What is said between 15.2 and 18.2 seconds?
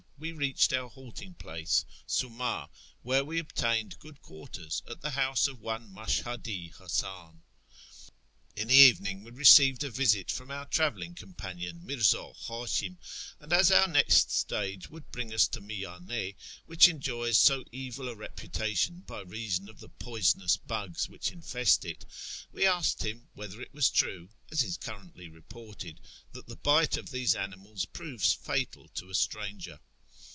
us to ]\Iiyaue, which enjoys so evil a